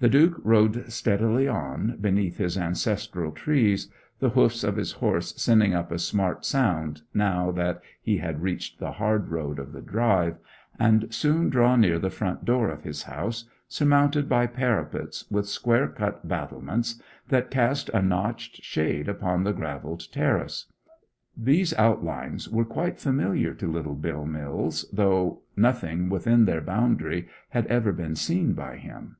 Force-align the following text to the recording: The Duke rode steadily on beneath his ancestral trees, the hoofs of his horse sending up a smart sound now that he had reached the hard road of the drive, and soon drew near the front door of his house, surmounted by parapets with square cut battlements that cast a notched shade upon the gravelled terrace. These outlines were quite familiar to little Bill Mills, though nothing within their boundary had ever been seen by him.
The 0.00 0.08
Duke 0.08 0.40
rode 0.44 0.92
steadily 0.92 1.48
on 1.48 1.96
beneath 2.00 2.36
his 2.38 2.56
ancestral 2.56 3.32
trees, 3.32 3.88
the 4.20 4.28
hoofs 4.28 4.62
of 4.62 4.76
his 4.76 4.92
horse 5.02 5.34
sending 5.42 5.74
up 5.74 5.90
a 5.90 5.98
smart 5.98 6.44
sound 6.44 7.02
now 7.12 7.50
that 7.50 7.80
he 8.00 8.18
had 8.18 8.40
reached 8.40 8.78
the 8.78 8.92
hard 8.92 9.28
road 9.28 9.58
of 9.58 9.72
the 9.72 9.80
drive, 9.80 10.36
and 10.78 11.12
soon 11.12 11.48
drew 11.48 11.76
near 11.76 11.98
the 11.98 12.10
front 12.10 12.44
door 12.44 12.70
of 12.70 12.84
his 12.84 13.02
house, 13.02 13.46
surmounted 13.66 14.28
by 14.28 14.46
parapets 14.46 15.24
with 15.32 15.48
square 15.48 15.88
cut 15.88 16.28
battlements 16.28 17.02
that 17.28 17.50
cast 17.50 17.88
a 17.88 18.00
notched 18.00 18.62
shade 18.62 19.08
upon 19.08 19.42
the 19.42 19.50
gravelled 19.52 20.12
terrace. 20.12 20.66
These 21.36 21.74
outlines 21.74 22.48
were 22.48 22.64
quite 22.64 23.00
familiar 23.00 23.52
to 23.54 23.66
little 23.66 23.96
Bill 23.96 24.24
Mills, 24.24 24.84
though 24.92 25.40
nothing 25.56 26.08
within 26.08 26.44
their 26.44 26.60
boundary 26.60 27.26
had 27.48 27.66
ever 27.66 27.90
been 27.90 28.14
seen 28.14 28.52
by 28.52 28.76
him. 28.76 29.16